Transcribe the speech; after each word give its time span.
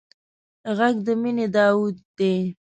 غږ 0.77 0.95
د 1.05 1.07
مینې 1.21 1.45
داوود 1.55 1.97
دی 2.17 2.35